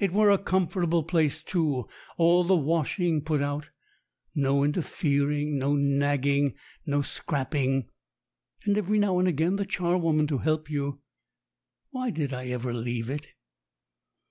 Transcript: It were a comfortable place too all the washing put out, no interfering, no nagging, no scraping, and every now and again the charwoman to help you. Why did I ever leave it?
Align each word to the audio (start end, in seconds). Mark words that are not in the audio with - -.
It 0.00 0.10
were 0.10 0.30
a 0.30 0.38
comfortable 0.38 1.02
place 1.02 1.42
too 1.42 1.86
all 2.16 2.44
the 2.44 2.56
washing 2.56 3.20
put 3.20 3.42
out, 3.42 3.68
no 4.34 4.64
interfering, 4.64 5.58
no 5.58 5.74
nagging, 5.76 6.54
no 6.86 7.02
scraping, 7.02 7.90
and 8.64 8.78
every 8.78 8.98
now 8.98 9.18
and 9.18 9.28
again 9.28 9.56
the 9.56 9.66
charwoman 9.66 10.28
to 10.28 10.38
help 10.38 10.70
you. 10.70 11.02
Why 11.90 12.08
did 12.08 12.32
I 12.32 12.46
ever 12.46 12.72
leave 12.72 13.10
it? 13.10 13.34